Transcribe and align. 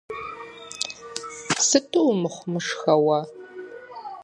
Сыту 1.67 1.99
умыхъумышхэ 2.11 2.93
уэ. 3.05 3.19